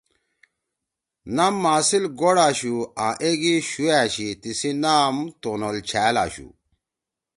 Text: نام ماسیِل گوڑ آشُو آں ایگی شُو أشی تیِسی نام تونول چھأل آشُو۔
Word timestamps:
نام 1.35 1.55
ماسیِل 1.63 2.05
گوڑ 2.19 2.37
آشُو 2.47 2.75
آں 3.05 3.13
ایگی 3.23 3.55
شُو 3.69 3.85
أشی 4.01 4.27
تیِسی 4.41 4.71
نام 4.83 5.15
تونول 5.41 5.77
چھأل 5.89 6.15
آشُو۔ 6.23 6.47